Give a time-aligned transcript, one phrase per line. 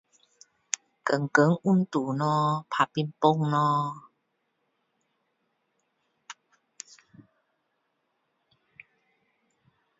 [1.05, 4.09] 天天运动咯打乒乓咯